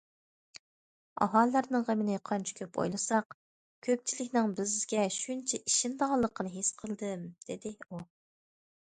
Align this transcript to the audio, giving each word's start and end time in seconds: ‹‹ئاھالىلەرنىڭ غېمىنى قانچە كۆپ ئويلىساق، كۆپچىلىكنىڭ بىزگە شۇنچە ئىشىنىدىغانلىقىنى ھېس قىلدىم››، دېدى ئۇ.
‹‹ئاھالىلەرنىڭ 1.25 1.85
غېمىنى 1.89 2.15
قانچە 2.31 2.55
كۆپ 2.61 2.81
ئويلىساق، 2.83 3.37
كۆپچىلىكنىڭ 3.91 4.57
بىزگە 4.63 5.07
شۇنچە 5.21 5.63
ئىشىنىدىغانلىقىنى 5.65 6.57
ھېس 6.61 6.77
قىلدىم››، 6.85 7.33
دېدى 7.49 7.79
ئۇ. 7.89 8.07